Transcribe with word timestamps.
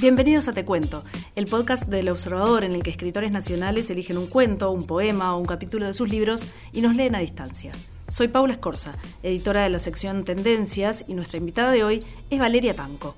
Bienvenidos 0.00 0.48
a 0.48 0.54
Te 0.54 0.64
Cuento, 0.64 1.04
el 1.36 1.44
podcast 1.44 1.84
del 1.84 2.08
Observador 2.08 2.64
en 2.64 2.72
el 2.72 2.82
que 2.82 2.88
escritores 2.88 3.30
nacionales 3.32 3.90
eligen 3.90 4.16
un 4.16 4.28
cuento, 4.28 4.70
un 4.70 4.86
poema 4.86 5.36
o 5.36 5.38
un 5.38 5.44
capítulo 5.44 5.86
de 5.86 5.92
sus 5.92 6.08
libros 6.08 6.54
y 6.72 6.80
nos 6.80 6.96
leen 6.96 7.14
a 7.14 7.18
distancia. 7.18 7.72
Soy 8.08 8.28
Paula 8.28 8.54
Escorza, 8.54 8.94
editora 9.22 9.62
de 9.62 9.68
la 9.68 9.78
sección 9.78 10.24
Tendencias, 10.24 11.04
y 11.06 11.12
nuestra 11.12 11.36
invitada 11.36 11.72
de 11.72 11.84
hoy 11.84 12.02
es 12.30 12.40
Valeria 12.40 12.74
Tanco. 12.74 13.14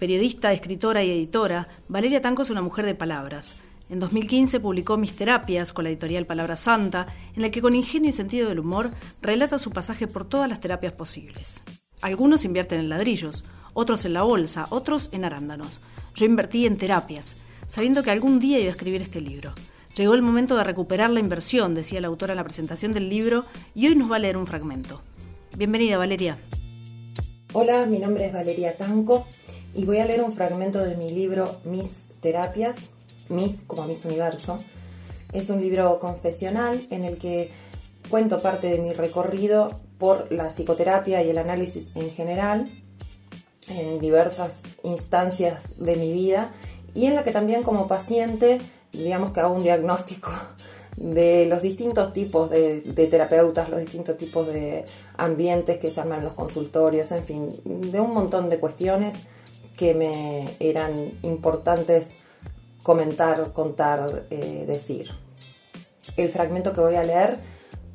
Periodista, 0.00 0.52
escritora 0.52 1.04
y 1.04 1.12
editora, 1.12 1.68
Valeria 1.86 2.20
Tanco 2.20 2.42
es 2.42 2.50
una 2.50 2.60
mujer 2.60 2.86
de 2.86 2.96
palabras. 2.96 3.60
En 3.88 4.00
2015 4.00 4.58
publicó 4.58 4.96
Mis 4.96 5.14
Terapias 5.14 5.72
con 5.72 5.84
la 5.84 5.90
editorial 5.90 6.26
Palabra 6.26 6.56
Santa, 6.56 7.06
en 7.36 7.42
la 7.42 7.52
que 7.52 7.62
con 7.62 7.76
ingenio 7.76 8.10
y 8.10 8.12
sentido 8.12 8.48
del 8.48 8.58
humor 8.58 8.90
relata 9.22 9.60
su 9.60 9.70
pasaje 9.70 10.08
por 10.08 10.28
todas 10.28 10.48
las 10.48 10.58
terapias 10.58 10.94
posibles. 10.94 11.62
Algunos 12.00 12.44
invierten 12.44 12.80
en 12.80 12.88
ladrillos, 12.88 13.44
otros 13.74 14.04
en 14.04 14.14
la 14.14 14.22
bolsa, 14.22 14.66
otros 14.70 15.08
en 15.12 15.24
arándanos. 15.24 15.80
Yo 16.14 16.26
invertí 16.26 16.66
en 16.66 16.76
terapias, 16.76 17.36
sabiendo 17.68 18.02
que 18.02 18.10
algún 18.10 18.40
día 18.40 18.58
iba 18.58 18.68
a 18.68 18.72
escribir 18.72 19.02
este 19.02 19.20
libro. 19.20 19.52
Llegó 19.96 20.14
el 20.14 20.22
momento 20.22 20.56
de 20.56 20.64
recuperar 20.64 21.10
la 21.10 21.20
inversión, 21.20 21.74
decía 21.74 22.00
la 22.00 22.08
autora 22.08 22.32
en 22.32 22.36
la 22.36 22.44
presentación 22.44 22.92
del 22.92 23.08
libro, 23.08 23.44
y 23.74 23.88
hoy 23.88 23.96
nos 23.96 24.10
va 24.10 24.16
a 24.16 24.20
leer 24.20 24.36
un 24.36 24.46
fragmento. 24.46 25.00
Bienvenida, 25.56 25.98
Valeria. 25.98 26.38
Hola, 27.52 27.86
mi 27.86 27.98
nombre 27.98 28.26
es 28.26 28.32
Valeria 28.32 28.76
Tanco 28.76 29.26
y 29.74 29.84
voy 29.84 29.98
a 29.98 30.06
leer 30.06 30.22
un 30.22 30.32
fragmento 30.32 30.80
de 30.80 30.96
mi 30.96 31.10
libro 31.10 31.50
Mis 31.64 32.02
Terapias, 32.20 32.90
Mis 33.28 33.62
como 33.62 33.86
Mis 33.86 34.04
Universo. 34.04 34.58
Es 35.32 35.50
un 35.50 35.60
libro 35.60 35.98
confesional 35.98 36.86
en 36.90 37.04
el 37.04 37.18
que 37.18 37.50
cuento 38.10 38.38
parte 38.38 38.68
de 38.68 38.78
mi 38.78 38.92
recorrido 38.92 39.68
por 39.98 40.30
la 40.30 40.50
psicoterapia 40.50 41.22
y 41.22 41.30
el 41.30 41.38
análisis 41.38 41.88
en 41.94 42.10
general 42.10 42.70
en 43.70 44.00
diversas 44.00 44.54
instancias 44.82 45.78
de 45.78 45.96
mi 45.96 46.12
vida 46.12 46.52
y 46.94 47.06
en 47.06 47.14
la 47.14 47.22
que 47.22 47.32
también 47.32 47.62
como 47.62 47.86
paciente, 47.86 48.58
digamos 48.92 49.32
que 49.32 49.40
hago 49.40 49.54
un 49.54 49.62
diagnóstico 49.62 50.30
de 50.96 51.46
los 51.46 51.62
distintos 51.62 52.12
tipos 52.12 52.50
de, 52.50 52.80
terapeutas, 53.10 53.68
los 53.68 53.80
distintos 53.80 54.16
tipos 54.16 54.46
de 54.46 54.84
ambientes 55.16 55.78
que 55.78 55.90
se 55.90 56.00
arman 56.00 56.18
en 56.18 56.24
los 56.24 56.34
consultorios, 56.34 57.12
en 57.12 57.24
fin, 57.24 57.52
de 57.64 58.00
un 58.00 58.12
montón 58.12 58.50
de 58.50 58.58
cuestiones 58.58 59.28
que 59.76 59.94
me 59.94 60.48
eran 60.58 61.12
importantes 61.22 62.08
comentar, 62.82 63.52
contar, 63.52 64.24
eh, 64.30 64.64
decir. 64.66 65.10
El 66.16 66.30
fragmento 66.30 66.72
que 66.72 66.80
voy 66.80 66.96
a 66.96 67.04
leer 67.04 67.38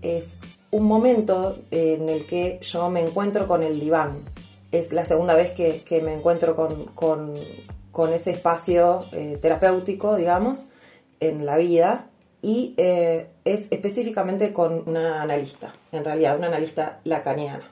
es 0.02 0.27
un 0.71 0.85
momento 0.85 1.58
en 1.71 2.08
el 2.09 2.25
que 2.25 2.59
yo 2.61 2.89
me 2.89 3.02
encuentro 3.02 3.47
con 3.47 3.63
el 3.63 3.80
diván, 3.80 4.15
es 4.73 4.91
la 4.91 5.05
segunda 5.05 5.35
vez 5.35 5.52
que, 5.52 6.02
me 6.02 6.13
encuentro 6.13 6.55
con, 6.55 7.33
ese 8.11 8.31
espacio 8.31 8.99
eh, 9.13 9.38
terapéutico, 9.39 10.15
digamos, 10.15 10.65
en 11.19 11.45
la 11.45 11.57
vida 11.57 12.07
y 12.41 12.73
eh, 12.77 13.27
es 13.45 13.67
específicamente 13.69 14.52
con 14.52 14.83
una 14.88 15.21
analista, 15.21 15.75
en 15.91 16.03
realidad 16.03 16.38
una 16.38 16.47
analista 16.47 16.99
lacaniana. 17.03 17.71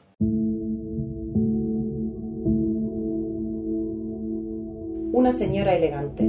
Una 5.13 5.33
señora 5.33 5.75
elegante. 5.75 6.23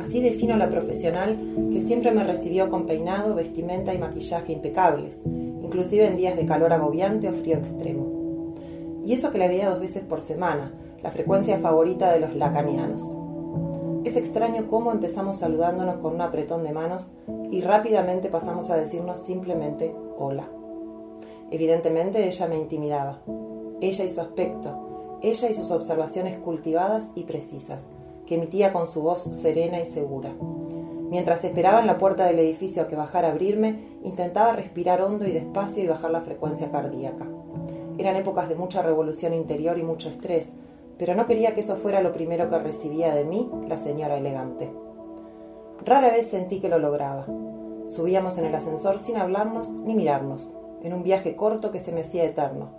Así 0.00 0.22
defino 0.22 0.54
a 0.54 0.58
la 0.58 0.70
profesional 0.70 1.36
que 1.70 1.82
siempre 1.82 2.12
me 2.12 2.24
recibió 2.24 2.70
con 2.70 2.86
peinado, 2.86 3.34
vestimenta 3.34 3.92
y 3.92 3.98
maquillaje 3.98 4.52
impecables, 4.52 5.18
inclusive 5.26 6.06
en 6.06 6.16
días 6.16 6.34
de 6.34 6.46
calor 6.46 6.72
agobiante 6.72 7.28
o 7.28 7.32
frío 7.32 7.58
extremo 7.58 8.07
y 9.08 9.14
eso 9.14 9.32
que 9.32 9.38
la 9.38 9.48
veía 9.48 9.70
dos 9.70 9.80
veces 9.80 10.04
por 10.04 10.20
semana, 10.20 10.74
la 11.02 11.10
frecuencia 11.10 11.58
favorita 11.60 12.12
de 12.12 12.20
los 12.20 12.36
lacanianos. 12.36 13.10
Es 14.04 14.16
extraño 14.16 14.66
cómo 14.68 14.92
empezamos 14.92 15.38
saludándonos 15.38 15.96
con 15.96 16.14
un 16.14 16.20
apretón 16.20 16.62
de 16.62 16.72
manos 16.72 17.08
y 17.50 17.62
rápidamente 17.62 18.28
pasamos 18.28 18.68
a 18.68 18.76
decirnos 18.76 19.20
simplemente 19.20 19.96
hola. 20.18 20.50
Evidentemente 21.50 22.26
ella 22.26 22.48
me 22.48 22.58
intimidaba. 22.58 23.22
Ella 23.80 24.04
y 24.04 24.10
su 24.10 24.20
aspecto, 24.20 25.18
ella 25.22 25.48
y 25.48 25.54
sus 25.54 25.70
observaciones 25.70 26.36
cultivadas 26.36 27.08
y 27.14 27.24
precisas, 27.24 27.86
que 28.26 28.34
emitía 28.34 28.74
con 28.74 28.86
su 28.86 29.00
voz 29.00 29.22
serena 29.22 29.80
y 29.80 29.86
segura. 29.86 30.34
Mientras 31.08 31.42
esperaba 31.44 31.80
en 31.80 31.86
la 31.86 31.96
puerta 31.96 32.26
del 32.26 32.40
edificio 32.40 32.82
a 32.82 32.88
que 32.88 32.96
bajara 32.96 33.28
a 33.28 33.30
abrirme, 33.30 33.88
intentaba 34.04 34.52
respirar 34.52 35.00
hondo 35.00 35.26
y 35.26 35.32
despacio 35.32 35.82
y 35.82 35.86
bajar 35.86 36.10
la 36.10 36.20
frecuencia 36.20 36.70
cardíaca. 36.70 37.26
Eran 37.98 38.14
épocas 38.14 38.48
de 38.48 38.54
mucha 38.54 38.80
revolución 38.80 39.34
interior 39.34 39.76
y 39.76 39.82
mucho 39.82 40.08
estrés, 40.08 40.50
pero 40.98 41.16
no 41.16 41.26
quería 41.26 41.54
que 41.54 41.60
eso 41.60 41.76
fuera 41.76 42.00
lo 42.00 42.12
primero 42.12 42.48
que 42.48 42.58
recibía 42.58 43.12
de 43.12 43.24
mí 43.24 43.50
la 43.66 43.76
señora 43.76 44.16
elegante. 44.16 44.70
Rara 45.84 46.08
vez 46.08 46.28
sentí 46.28 46.60
que 46.60 46.68
lo 46.68 46.78
lograba. 46.78 47.26
Subíamos 47.88 48.38
en 48.38 48.44
el 48.44 48.54
ascensor 48.54 49.00
sin 49.00 49.16
hablarnos 49.16 49.70
ni 49.70 49.94
mirarnos, 49.94 50.50
en 50.82 50.92
un 50.92 51.02
viaje 51.02 51.34
corto 51.34 51.72
que 51.72 51.80
se 51.80 51.90
me 51.90 52.02
hacía 52.02 52.24
eterno, 52.24 52.70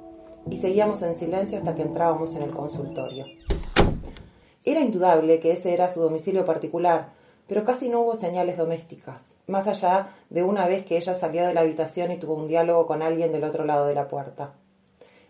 y 0.49 0.55
seguíamos 0.57 1.01
en 1.01 1.15
silencio 1.15 1.57
hasta 1.57 1.75
que 1.75 1.81
entrábamos 1.81 2.35
en 2.35 2.43
el 2.43 2.51
consultorio. 2.51 3.25
Era 4.63 4.81
indudable 4.81 5.39
que 5.39 5.51
ese 5.51 5.73
era 5.73 5.89
su 5.89 5.99
domicilio 5.99 6.45
particular, 6.45 7.09
pero 7.47 7.65
casi 7.65 7.89
no 7.89 8.01
hubo 8.01 8.15
señales 8.15 8.57
domésticas, 8.57 9.33
más 9.47 9.67
allá 9.67 10.09
de 10.29 10.43
una 10.43 10.67
vez 10.67 10.85
que 10.85 10.95
ella 10.95 11.15
salió 11.15 11.45
de 11.45 11.53
la 11.53 11.61
habitación 11.61 12.11
y 12.11 12.17
tuvo 12.17 12.35
un 12.35 12.47
diálogo 12.47 12.85
con 12.85 13.01
alguien 13.01 13.31
del 13.31 13.43
otro 13.43 13.65
lado 13.65 13.87
de 13.87 13.95
la 13.95 14.07
puerta. 14.07 14.53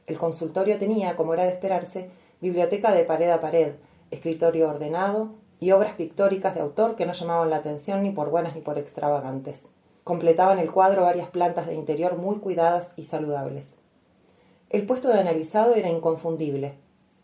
El 0.09 0.17
consultorio 0.17 0.79
tenía, 0.79 1.15
como 1.15 1.35
era 1.35 1.43
de 1.43 1.51
esperarse, 1.51 2.09
biblioteca 2.41 2.91
de 2.91 3.03
pared 3.03 3.29
a 3.29 3.39
pared, 3.39 3.73
escritorio 4.09 4.67
ordenado 4.67 5.29
y 5.59 5.69
obras 5.69 5.93
pictóricas 5.93 6.55
de 6.55 6.61
autor 6.61 6.95
que 6.95 7.05
no 7.05 7.13
llamaban 7.13 7.51
la 7.51 7.57
atención 7.57 8.01
ni 8.01 8.09
por 8.09 8.31
buenas 8.31 8.55
ni 8.55 8.61
por 8.61 8.79
extravagantes. 8.79 9.61
Completaban 10.03 10.57
el 10.57 10.71
cuadro 10.71 11.03
varias 11.03 11.29
plantas 11.29 11.67
de 11.67 11.75
interior 11.75 12.17
muy 12.17 12.37
cuidadas 12.37 12.91
y 12.95 13.03
saludables. 13.03 13.67
El 14.71 14.87
puesto 14.87 15.09
de 15.09 15.19
analizado 15.19 15.75
era 15.75 15.89
inconfundible. 15.89 16.73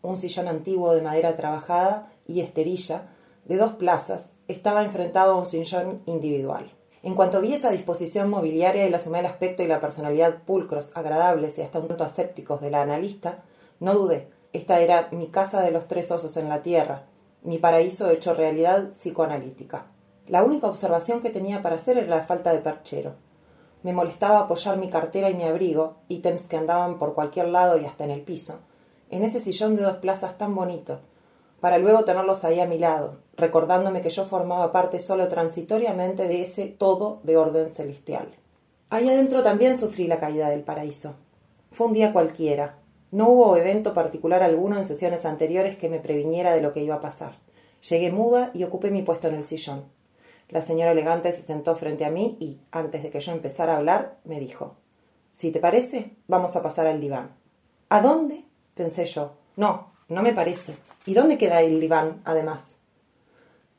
Un 0.02 0.16
sillón 0.16 0.46
antiguo 0.46 0.94
de 0.94 1.02
madera 1.02 1.34
trabajada 1.34 2.12
y 2.28 2.40
esterilla, 2.40 3.08
de 3.46 3.56
dos 3.56 3.72
plazas, 3.72 4.30
estaba 4.46 4.84
enfrentado 4.84 5.32
a 5.32 5.38
un 5.38 5.46
sillón 5.46 6.02
individual. 6.06 6.70
En 7.06 7.14
cuanto 7.14 7.40
vi 7.40 7.54
esa 7.54 7.70
disposición 7.70 8.28
mobiliaria 8.28 8.84
y 8.84 8.90
la 8.90 8.98
sumé 8.98 9.20
el 9.20 9.26
aspecto 9.26 9.62
y 9.62 9.68
la 9.68 9.78
personalidad 9.78 10.42
pulcros, 10.42 10.90
agradables 10.96 11.56
y 11.56 11.62
hasta 11.62 11.78
un 11.78 11.86
tanto 11.86 12.02
asépticos 12.02 12.60
de 12.60 12.72
la 12.72 12.82
analista, 12.82 13.44
no 13.78 13.94
dudé. 13.94 14.26
Esta 14.52 14.80
era 14.80 15.06
mi 15.12 15.28
casa 15.28 15.60
de 15.60 15.70
los 15.70 15.86
tres 15.86 16.10
osos 16.10 16.36
en 16.36 16.48
la 16.48 16.62
tierra, 16.62 17.04
mi 17.44 17.58
paraíso 17.58 18.10
hecho 18.10 18.34
realidad 18.34 18.88
psicoanalítica. 18.90 19.86
La 20.26 20.42
única 20.42 20.66
observación 20.66 21.20
que 21.20 21.30
tenía 21.30 21.62
para 21.62 21.76
hacer 21.76 21.96
era 21.96 22.08
la 22.08 22.24
falta 22.24 22.52
de 22.52 22.58
perchero. 22.58 23.14
Me 23.84 23.92
molestaba 23.92 24.40
apoyar 24.40 24.76
mi 24.76 24.90
cartera 24.90 25.30
y 25.30 25.34
mi 25.34 25.44
abrigo, 25.44 25.98
ítems 26.08 26.48
que 26.48 26.56
andaban 26.56 26.98
por 26.98 27.14
cualquier 27.14 27.46
lado 27.46 27.78
y 27.78 27.84
hasta 27.84 28.02
en 28.02 28.10
el 28.10 28.22
piso, 28.22 28.58
en 29.10 29.22
ese 29.22 29.38
sillón 29.38 29.76
de 29.76 29.82
dos 29.82 29.98
plazas 29.98 30.36
tan 30.38 30.56
bonito, 30.56 30.98
para 31.66 31.78
luego 31.78 32.04
tenerlos 32.04 32.44
ahí 32.44 32.60
a 32.60 32.64
mi 32.64 32.78
lado, 32.78 33.16
recordándome 33.36 34.00
que 34.00 34.08
yo 34.08 34.24
formaba 34.24 34.70
parte 34.70 35.00
solo 35.00 35.26
transitoriamente 35.26 36.28
de 36.28 36.42
ese 36.42 36.66
todo 36.66 37.18
de 37.24 37.36
orden 37.36 37.70
celestial. 37.70 38.28
Ahí 38.88 39.08
adentro 39.08 39.42
también 39.42 39.76
sufrí 39.76 40.06
la 40.06 40.20
caída 40.20 40.48
del 40.48 40.62
paraíso. 40.62 41.16
Fue 41.72 41.88
un 41.88 41.92
día 41.92 42.12
cualquiera. 42.12 42.76
No 43.10 43.30
hubo 43.30 43.56
evento 43.56 43.94
particular 43.94 44.44
alguno 44.44 44.78
en 44.78 44.84
sesiones 44.84 45.24
anteriores 45.24 45.76
que 45.76 45.88
me 45.88 45.98
previniera 45.98 46.54
de 46.54 46.60
lo 46.60 46.72
que 46.72 46.84
iba 46.84 46.94
a 46.94 47.00
pasar. 47.00 47.32
Llegué 47.90 48.12
muda 48.12 48.52
y 48.54 48.62
ocupé 48.62 48.92
mi 48.92 49.02
puesto 49.02 49.26
en 49.26 49.34
el 49.34 49.42
sillón. 49.42 49.86
La 50.50 50.62
señora 50.62 50.92
elegante 50.92 51.32
se 51.32 51.42
sentó 51.42 51.74
frente 51.74 52.04
a 52.04 52.10
mí 52.10 52.36
y, 52.38 52.60
antes 52.70 53.02
de 53.02 53.10
que 53.10 53.18
yo 53.18 53.32
empezara 53.32 53.74
a 53.74 53.78
hablar, 53.78 54.18
me 54.22 54.38
dijo 54.38 54.76
Si 55.32 55.50
te 55.50 55.58
parece, 55.58 56.12
vamos 56.28 56.54
a 56.54 56.62
pasar 56.62 56.86
al 56.86 57.00
diván. 57.00 57.32
¿A 57.88 58.00
dónde? 58.00 58.44
pensé 58.76 59.04
yo. 59.04 59.32
No, 59.56 59.88
no 60.08 60.22
me 60.22 60.32
parece. 60.32 60.76
¿Y 61.06 61.14
dónde 61.14 61.38
queda 61.38 61.62
el 61.62 61.80
diván, 61.80 62.20
además? 62.24 62.64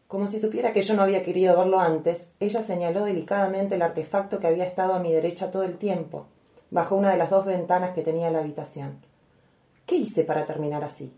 Como 0.07 0.27
si 0.27 0.39
supiera 0.39 0.71
que 0.71 0.81
yo 0.81 0.93
no 0.93 1.01
había 1.01 1.23
querido 1.23 1.57
verlo 1.57 1.81
antes, 1.81 2.29
ella 2.39 2.63
señaló 2.63 3.03
delicadamente 3.03 3.75
el 3.75 3.81
artefacto 3.81 4.39
que 4.39 4.47
había 4.47 4.63
estado 4.63 4.93
a 4.93 4.99
mi 4.99 5.11
derecha 5.11 5.51
todo 5.51 5.63
el 5.63 5.77
tiempo, 5.77 6.27
bajo 6.71 6.95
una 6.95 7.11
de 7.11 7.17
las 7.17 7.29
dos 7.29 7.45
ventanas 7.45 7.91
que 7.93 8.01
tenía 8.01 8.31
la 8.31 8.39
habitación. 8.39 9.01
¿Qué 9.85 9.95
hice 9.95 10.23
para 10.23 10.45
terminar 10.45 10.85
así? 10.85 11.13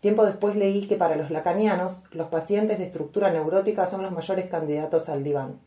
Tiempo 0.00 0.24
después 0.24 0.56
leí 0.56 0.86
que 0.86 0.96
para 0.96 1.16
los 1.16 1.30
lacanianos, 1.30 2.04
los 2.12 2.28
pacientes 2.28 2.78
de 2.78 2.84
estructura 2.84 3.30
neurótica 3.30 3.84
son 3.84 4.02
los 4.02 4.12
mayores 4.12 4.48
candidatos 4.48 5.10
al 5.10 5.22
diván. 5.22 5.60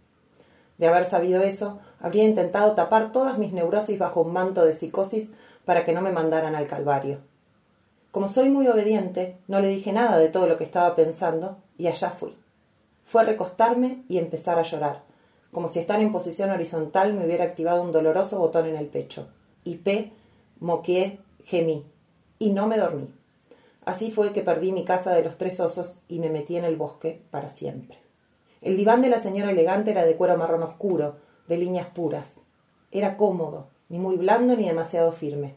De 0.79 0.87
haber 0.87 1.05
sabido 1.05 1.43
eso, 1.43 1.79
habría 1.99 2.23
intentado 2.23 2.73
tapar 2.73 3.11
todas 3.11 3.37
mis 3.37 3.53
neurosis 3.53 3.99
bajo 3.99 4.21
un 4.21 4.33
manto 4.33 4.65
de 4.65 4.73
psicosis 4.73 5.29
para 5.63 5.85
que 5.85 5.93
no 5.93 6.01
me 6.01 6.11
mandaran 6.11 6.55
al 6.55 6.67
calvario. 6.67 7.19
Como 8.11 8.27
soy 8.27 8.49
muy 8.49 8.67
obediente, 8.67 9.37
no 9.47 9.59
le 9.59 9.67
dije 9.67 9.91
nada 9.91 10.17
de 10.17 10.29
todo 10.29 10.47
lo 10.47 10.57
que 10.57 10.63
estaba 10.63 10.95
pensando 10.95 11.57
y 11.77 11.87
allá 11.87 12.09
fui. 12.09 12.35
Fue 13.05 13.21
a 13.21 13.25
recostarme 13.25 14.03
y 14.09 14.17
empezar 14.17 14.57
a 14.57 14.63
llorar, 14.63 15.03
como 15.51 15.67
si 15.67 15.79
estar 15.79 16.01
en 16.01 16.11
posición 16.11 16.49
horizontal 16.49 17.13
me 17.13 17.25
hubiera 17.25 17.45
activado 17.45 17.83
un 17.83 17.91
doloroso 17.91 18.39
botón 18.39 18.65
en 18.65 18.77
el 18.77 18.87
pecho. 18.87 19.27
Y 19.63 19.75
P, 19.75 20.11
moqué, 20.59 21.19
gemí, 21.43 21.85
y 22.39 22.51
no 22.51 22.67
me 22.67 22.77
dormí. 22.77 23.13
Así 23.85 24.11
fue 24.11 24.33
que 24.33 24.41
perdí 24.41 24.71
mi 24.71 24.85
casa 24.85 25.11
de 25.13 25.23
los 25.23 25.37
tres 25.37 25.59
osos 25.59 25.97
y 26.07 26.17
me 26.19 26.29
metí 26.29 26.57
en 26.57 26.65
el 26.65 26.77
bosque 26.77 27.21
para 27.29 27.49
siempre. 27.49 27.97
El 28.61 28.75
diván 28.75 29.01
de 29.01 29.09
la 29.09 29.19
señora 29.19 29.51
elegante 29.51 29.91
era 29.91 30.03
de 30.03 30.15
cuero 30.15 30.35
marrón 30.35 30.63
oscuro, 30.63 31.17
de 31.47 31.57
líneas 31.57 31.87
puras. 31.87 32.33
Era 32.91 33.17
cómodo, 33.17 33.67
ni 33.87 33.99
muy 33.99 34.17
blando 34.17 34.55
ni 34.55 34.67
demasiado 34.67 35.11
firme. 35.11 35.55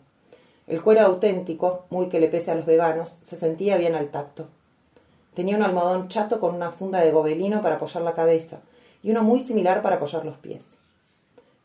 El 0.67 0.81
cuero 0.81 1.01
auténtico, 1.01 1.87
muy 1.91 2.09
que 2.09 2.21
le 2.21 2.29
pese 2.29 2.51
a 2.51 2.55
los 2.55 2.67
veganos, 2.67 3.19
se 3.23 3.37
sentía 3.37 3.77
bien 3.77 3.95
al 3.95 4.11
tacto. 4.11 4.47
Tenía 5.35 5.57
un 5.57 5.63
almohadón 5.63 6.09
chato 6.09 6.39
con 6.39 6.55
una 6.55 6.71
funda 6.71 7.01
de 7.01 7.11
gobelino 7.11 7.63
para 7.63 7.77
apoyar 7.77 8.03
la 8.03 8.15
cabeza 8.15 8.61
y 9.03 9.11
uno 9.11 9.25
muy 9.25 9.41
similar 9.41 9.83
para 9.83 9.97
apoyar 9.97 10.25
los 10.25 10.39
pies. 10.39 10.63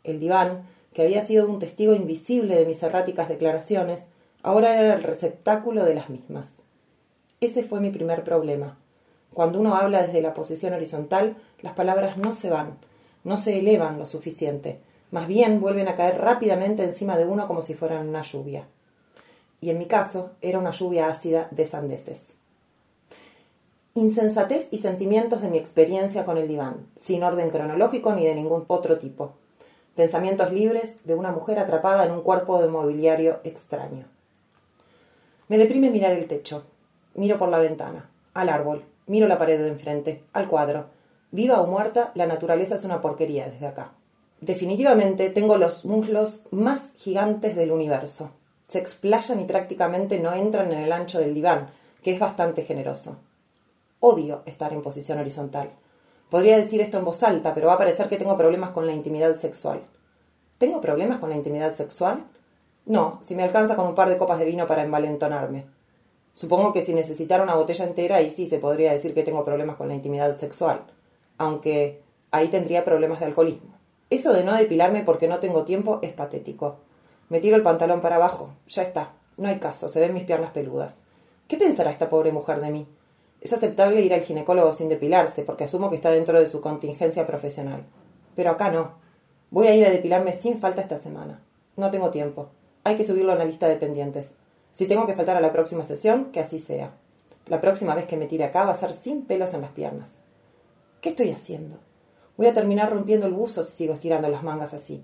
El 0.03 0.19
diván, 0.19 0.63
que 0.93 1.03
había 1.03 1.21
sido 1.21 1.47
un 1.47 1.59
testigo 1.59 1.93
invisible 1.93 2.55
de 2.55 2.65
mis 2.65 2.81
erráticas 2.81 3.29
declaraciones, 3.29 4.03
ahora 4.41 4.79
era 4.79 4.95
el 4.95 5.03
receptáculo 5.03 5.83
de 5.85 5.93
las 5.93 6.09
mismas. 6.09 6.49
Ese 7.39 7.63
fue 7.63 7.79
mi 7.79 7.91
primer 7.91 8.23
problema. 8.23 8.77
Cuando 9.33 9.59
uno 9.59 9.75
habla 9.75 10.01
desde 10.01 10.21
la 10.21 10.33
posición 10.33 10.73
horizontal, 10.73 11.35
las 11.61 11.73
palabras 11.73 12.17
no 12.17 12.33
se 12.33 12.49
van, 12.49 12.77
no 13.23 13.37
se 13.37 13.59
elevan 13.59 13.99
lo 13.99 14.07
suficiente, 14.07 14.79
más 15.11 15.27
bien 15.27 15.59
vuelven 15.59 15.87
a 15.87 15.95
caer 15.95 16.19
rápidamente 16.19 16.83
encima 16.83 17.17
de 17.17 17.25
uno 17.25 17.45
como 17.45 17.61
si 17.61 17.75
fueran 17.75 18.09
una 18.09 18.23
lluvia. 18.23 18.65
Y 19.61 19.69
en 19.69 19.79
mi 19.79 19.85
caso 19.85 20.31
era 20.41 20.59
una 20.59 20.71
lluvia 20.71 21.07
ácida 21.07 21.47
de 21.51 21.65
sandeces. 21.65 22.19
Insensatez 23.95 24.67
y 24.69 24.77
sentimientos 24.77 25.41
de 25.41 25.49
mi 25.49 25.57
experiencia 25.57 26.23
con 26.23 26.37
el 26.37 26.47
diván, 26.47 26.85
sin 26.97 27.23
orden 27.23 27.49
cronológico 27.49 28.13
ni 28.13 28.25
de 28.25 28.35
ningún 28.35 28.65
otro 28.67 28.99
tipo. 28.99 29.31
Pensamientos 29.95 30.53
libres 30.53 31.03
de 31.05 31.15
una 31.15 31.31
mujer 31.31 31.57
atrapada 31.57 32.05
en 32.05 32.11
un 32.11 32.21
cuerpo 32.21 32.61
de 32.61 32.67
mobiliario 32.67 33.39
extraño. 33.43 34.05
Me 35.47 35.57
deprime 35.57 35.89
mirar 35.89 36.11
el 36.11 36.27
techo. 36.27 36.65
Miro 37.15 37.39
por 37.39 37.49
la 37.49 37.57
ventana, 37.57 38.11
al 38.35 38.49
árbol, 38.49 38.83
miro 39.07 39.27
la 39.27 39.39
pared 39.39 39.57
de 39.57 39.69
enfrente, 39.69 40.21
al 40.33 40.47
cuadro. 40.47 40.85
Viva 41.31 41.59
o 41.59 41.65
muerta, 41.65 42.11
la 42.13 42.27
naturaleza 42.27 42.75
es 42.75 42.83
una 42.83 43.01
porquería 43.01 43.49
desde 43.49 43.65
acá. 43.65 43.93
Definitivamente 44.41 45.31
tengo 45.31 45.57
los 45.57 45.85
muslos 45.85 46.43
más 46.51 46.93
gigantes 46.97 47.55
del 47.55 47.71
universo. 47.71 48.29
Se 48.67 48.79
explayan 48.79 49.39
y 49.39 49.45
prácticamente 49.45 50.19
no 50.19 50.33
entran 50.33 50.71
en 50.73 50.79
el 50.79 50.91
ancho 50.91 51.19
del 51.19 51.33
diván, 51.33 51.67
que 52.03 52.11
es 52.11 52.19
bastante 52.19 52.63
generoso. 52.63 53.15
Odio 53.99 54.43
estar 54.45 54.73
en 54.73 54.81
posición 54.81 55.19
horizontal. 55.19 55.71
Podría 56.29 56.57
decir 56.57 56.81
esto 56.81 56.97
en 56.97 57.05
voz 57.05 57.23
alta, 57.23 57.53
pero 57.53 57.67
va 57.67 57.73
a 57.73 57.77
parecer 57.77 58.09
que 58.09 58.17
tengo 58.17 58.35
problemas 58.35 58.71
con 58.71 58.85
la 58.85 58.91
intimidad 58.91 59.35
sexual. 59.35 59.81
¿Tengo 60.57 60.81
problemas 60.81 61.19
con 61.19 61.29
la 61.29 61.37
intimidad 61.37 61.73
sexual? 61.73 62.25
No, 62.85 63.19
si 63.21 63.35
me 63.35 63.43
alcanza 63.43 63.75
con 63.75 63.87
un 63.87 63.95
par 63.95 64.09
de 64.09 64.17
copas 64.17 64.39
de 64.39 64.45
vino 64.45 64.67
para 64.67 64.83
envalentonarme. 64.83 65.65
Supongo 66.33 66.73
que 66.73 66.81
si 66.81 66.93
necesitara 66.93 67.43
una 67.43 67.55
botella 67.55 67.85
entera, 67.85 68.17
ahí 68.17 68.29
sí 68.29 68.47
se 68.47 68.59
podría 68.59 68.91
decir 68.91 69.13
que 69.13 69.23
tengo 69.23 69.43
problemas 69.43 69.77
con 69.77 69.87
la 69.87 69.95
intimidad 69.95 70.35
sexual, 70.37 70.81
aunque 71.37 72.01
ahí 72.31 72.49
tendría 72.49 72.83
problemas 72.83 73.19
de 73.19 73.25
alcoholismo. 73.25 73.77
Eso 74.09 74.33
de 74.33 74.43
no 74.43 74.53
depilarme 74.53 75.03
porque 75.03 75.27
no 75.27 75.39
tengo 75.39 75.63
tiempo 75.63 75.99
es 76.01 76.13
patético. 76.13 76.77
Me 77.29 77.39
tiro 77.41 77.55
el 77.55 77.63
pantalón 77.63 78.01
para 78.01 78.15
abajo, 78.15 78.51
ya 78.67 78.83
está, 78.83 79.13
no 79.37 79.49
hay 79.49 79.59
caso, 79.59 79.89
se 79.89 79.99
ven 79.99 80.13
mis 80.13 80.23
piernas 80.23 80.51
peludas. 80.51 80.95
¿Qué 81.47 81.57
pensará 81.57 81.91
esta 81.91 82.09
pobre 82.09 82.31
mujer 82.31 82.59
de 82.61 82.71
mí? 82.71 82.87
Es 83.41 83.53
aceptable 83.53 84.01
ir 84.01 84.13
al 84.13 84.23
ginecólogo 84.23 84.71
sin 84.71 84.89
depilarse, 84.89 85.43
porque 85.43 85.65
asumo 85.65 85.89
que 85.89 85.95
está 85.97 86.09
dentro 86.09 86.39
de 86.39 86.47
su 86.47 86.59
contingencia 86.59 87.25
profesional. 87.25 87.83
Pero 88.35 88.51
acá 88.51 88.71
no. 88.71 88.93
Voy 89.51 89.67
a 89.67 89.75
ir 89.75 89.85
a 89.85 89.91
depilarme 89.91 90.33
sin 90.33 90.59
falta 90.59 90.81
esta 90.81 90.97
semana. 90.97 91.41
No 91.75 91.91
tengo 91.91 92.09
tiempo. 92.09 92.49
Hay 92.83 92.95
que 92.95 93.03
subirlo 93.03 93.31
a 93.31 93.35
la 93.35 93.45
lista 93.45 93.67
de 93.67 93.75
pendientes. 93.75 94.31
Si 94.71 94.87
tengo 94.87 95.05
que 95.05 95.13
faltar 95.13 95.37
a 95.37 95.41
la 95.41 95.53
próxima 95.53 95.83
sesión, 95.83 96.31
que 96.31 96.39
así 96.39 96.59
sea. 96.59 96.91
La 97.45 97.61
próxima 97.61 97.95
vez 97.95 98.05
que 98.05 98.17
me 98.17 98.25
tire 98.25 98.43
acá 98.43 98.63
va 98.63 98.71
a 98.71 98.75
ser 98.75 98.93
sin 98.93 99.25
pelos 99.25 99.53
en 99.53 99.61
las 99.61 99.71
piernas. 99.71 100.11
¿Qué 101.01 101.09
estoy 101.09 101.31
haciendo? 101.31 101.77
Voy 102.37 102.47
a 102.47 102.53
terminar 102.53 102.91
rompiendo 102.91 103.27
el 103.27 103.33
buzo 103.33 103.63
si 103.63 103.71
sigo 103.71 103.93
estirando 103.93 104.29
las 104.29 104.43
mangas 104.43 104.73
así. 104.73 105.03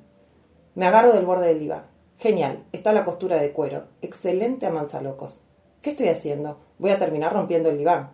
Me 0.76 0.88
agarro 0.88 1.14
del 1.14 1.26
borde 1.26 1.48
del 1.48 1.60
diván. 1.60 1.93
Genial, 2.24 2.64
está 2.72 2.94
la 2.94 3.04
costura 3.04 3.36
de 3.36 3.52
cuero. 3.52 3.84
Excelente 4.02 4.66
a 4.66 5.02
locos. 5.02 5.42
¿Qué 5.82 5.90
estoy 5.90 6.08
haciendo? 6.08 6.58
Voy 6.80 6.92
a 6.92 6.98
terminar 6.98 7.34
rompiendo 7.34 7.70
el 7.70 7.78
diván. 7.78 8.12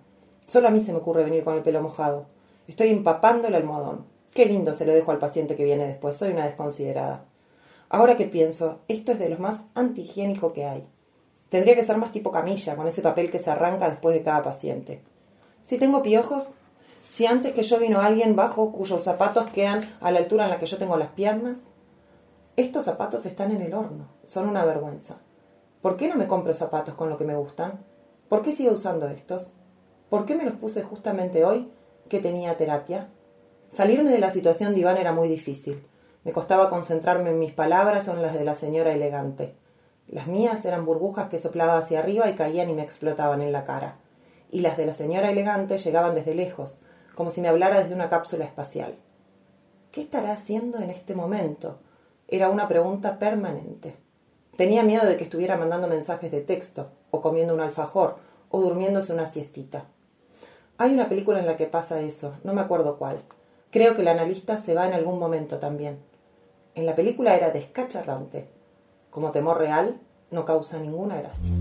Solo 0.47 0.67
a 0.67 0.71
mí 0.71 0.79
se 0.79 0.91
me 0.91 0.97
ocurre 0.97 1.23
venir 1.23 1.43
con 1.43 1.53
el 1.53 1.61
pelo 1.61 1.79
mojado. 1.83 2.25
Estoy 2.67 2.89
empapando 2.89 3.47
el 3.47 3.53
almohadón. 3.53 4.07
Qué 4.33 4.47
lindo 4.47 4.73
se 4.73 4.87
lo 4.87 4.95
dejo 4.95 5.11
al 5.11 5.19
paciente 5.19 5.55
que 5.55 5.63
viene 5.63 5.85
después. 5.85 6.15
Soy 6.15 6.31
una 6.31 6.45
desconsiderada. 6.45 7.25
Ahora 7.87 8.17
que 8.17 8.25
pienso, 8.25 8.79
esto 8.87 9.11
es 9.11 9.19
de 9.19 9.29
lo 9.29 9.37
más 9.37 9.65
antihigiénico 9.75 10.53
que 10.53 10.65
hay. 10.65 10.87
Tendría 11.49 11.75
que 11.75 11.83
ser 11.83 11.97
más 11.97 12.11
tipo 12.11 12.31
camilla, 12.31 12.75
con 12.75 12.87
ese 12.87 13.03
papel 13.03 13.29
que 13.29 13.37
se 13.37 13.51
arranca 13.51 13.91
después 13.91 14.15
de 14.15 14.23
cada 14.23 14.41
paciente. 14.41 15.03
Si 15.61 15.77
tengo 15.77 16.01
piojos, 16.01 16.53
si 17.07 17.27
antes 17.27 17.53
que 17.53 17.61
yo 17.61 17.77
vino 17.77 18.01
alguien 18.01 18.35
bajo 18.35 18.71
cuyos 18.71 19.03
zapatos 19.03 19.51
quedan 19.51 19.95
a 20.01 20.09
la 20.09 20.17
altura 20.17 20.45
en 20.45 20.49
la 20.49 20.57
que 20.57 20.65
yo 20.65 20.79
tengo 20.79 20.97
las 20.97 21.09
piernas, 21.09 21.59
estos 22.61 22.83
zapatos 22.83 23.25
están 23.25 23.51
en 23.51 23.61
el 23.61 23.73
horno, 23.73 24.09
son 24.23 24.49
una 24.49 24.65
vergüenza. 24.65 25.17
¿Por 25.81 25.95
qué 25.95 26.07
no 26.09 26.15
me 26.15 26.27
compro 26.27 26.53
zapatos 26.53 26.93
con 26.95 27.09
lo 27.09 27.17
que 27.17 27.23
me 27.23 27.35
gustan? 27.35 27.85
¿Por 28.27 28.41
qué 28.41 28.51
sigo 28.51 28.73
usando 28.73 29.07
estos? 29.07 29.53
¿Por 30.09 30.25
qué 30.25 30.35
me 30.35 30.43
los 30.43 30.55
puse 30.55 30.83
justamente 30.83 31.45
hoy 31.45 31.71
que 32.09 32.19
tenía 32.19 32.57
terapia? 32.57 33.07
Salirme 33.69 34.11
de 34.11 34.19
la 34.19 34.31
situación 34.31 34.73
diván 34.73 34.97
era 34.97 35.13
muy 35.13 35.29
difícil. 35.29 35.85
Me 36.25 36.33
costaba 36.33 36.69
concentrarme 36.69 37.29
en 37.29 37.39
mis 37.39 37.53
palabras 37.53 38.09
o 38.09 38.13
en 38.13 38.21
las 38.21 38.33
de 38.33 38.43
la 38.43 38.55
señora 38.55 38.91
elegante. 38.91 39.55
Las 40.07 40.27
mías 40.27 40.65
eran 40.65 40.85
burbujas 40.85 41.29
que 41.29 41.39
soplaba 41.39 41.77
hacia 41.77 41.99
arriba 41.99 42.29
y 42.29 42.35
caían 42.35 42.69
y 42.69 42.73
me 42.73 42.83
explotaban 42.83 43.41
en 43.41 43.53
la 43.53 43.63
cara. 43.63 43.99
Y 44.51 44.61
las 44.61 44.75
de 44.75 44.85
la 44.85 44.93
señora 44.93 45.29
elegante 45.31 45.77
llegaban 45.77 46.13
desde 46.13 46.35
lejos, 46.35 46.79
como 47.15 47.29
si 47.29 47.39
me 47.39 47.47
hablara 47.47 47.79
desde 47.79 47.95
una 47.95 48.09
cápsula 48.09 48.43
espacial. 48.43 48.95
¿Qué 49.91 50.01
estará 50.01 50.33
haciendo 50.33 50.79
en 50.79 50.89
este 50.89 51.15
momento? 51.15 51.79
Era 52.31 52.49
una 52.49 52.67
pregunta 52.67 53.17
permanente. 53.17 53.95
Tenía 54.55 54.83
miedo 54.83 55.07
de 55.07 55.17
que 55.17 55.23
estuviera 55.23 55.57
mandando 55.57 55.87
mensajes 55.87 56.31
de 56.31 56.41
texto, 56.41 56.91
o 57.09 57.21
comiendo 57.21 57.55
un 57.55 57.59
alfajor, 57.59 58.17
o 58.49 58.61
durmiéndose 58.61 59.11
una 59.11 59.31
siestita. 59.31 59.85
Hay 60.77 60.93
una 60.93 61.09
película 61.09 61.39
en 61.39 61.47
la 61.47 61.57
que 61.57 61.65
pasa 61.65 62.01
eso, 62.01 62.35
no 62.43 62.53
me 62.53 62.61
acuerdo 62.61 62.99
cuál. 62.99 63.23
Creo 63.71 63.95
que 63.95 64.03
el 64.03 64.07
analista 64.09 64.57
se 64.57 64.75
va 64.75 64.85
en 64.85 64.93
algún 64.93 65.17
momento 65.17 65.57
también. 65.57 65.97
En 66.75 66.85
la 66.85 66.93
película 66.93 67.35
era 67.35 67.49
descacharrante. 67.49 68.47
Como 69.09 69.31
temor 69.31 69.57
real, 69.57 69.99
no 70.29 70.45
causa 70.45 70.77
ninguna 70.77 71.19
gracia. 71.19 71.51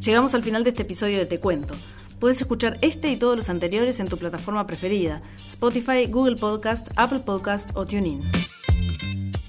Llegamos 0.00 0.34
al 0.34 0.42
final 0.42 0.64
de 0.64 0.70
este 0.70 0.82
episodio 0.82 1.16
de 1.16 1.24
Te 1.24 1.40
Cuento. 1.40 1.72
Puedes 2.22 2.40
escuchar 2.40 2.78
este 2.82 3.10
y 3.10 3.16
todos 3.16 3.36
los 3.36 3.48
anteriores 3.48 3.98
en 3.98 4.06
tu 4.06 4.16
plataforma 4.16 4.64
preferida, 4.64 5.22
Spotify, 5.34 6.06
Google 6.08 6.36
Podcast, 6.36 6.86
Apple 6.94 7.18
Podcast 7.18 7.70
o 7.74 7.84
TuneIn. 7.84 8.22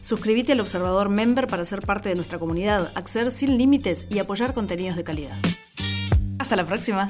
Suscríbete 0.02 0.54
al 0.54 0.60
Observador 0.60 1.08
Member 1.08 1.46
para 1.46 1.66
ser 1.66 1.82
parte 1.82 2.10
de 2.10 2.16
nuestra 2.16 2.40
comunidad, 2.40 2.92
acceder 2.96 3.30
sin 3.30 3.60
límites 3.60 4.08
y 4.10 4.18
apoyar 4.18 4.56
contenidos 4.56 4.96
de 4.96 5.04
calidad. 5.04 5.38
Hasta 6.40 6.56
la 6.56 6.66
próxima. 6.66 7.10